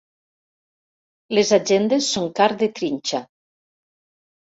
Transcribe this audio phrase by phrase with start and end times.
[1.37, 3.25] Les agendes són carn de trinxa.